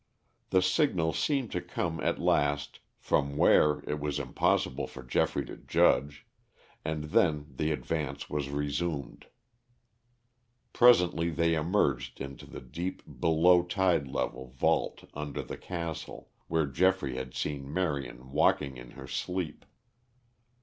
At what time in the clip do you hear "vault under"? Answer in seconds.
14.47-15.43